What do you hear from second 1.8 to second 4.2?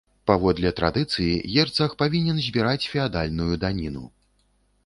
павінен збіраць феадальную даніну.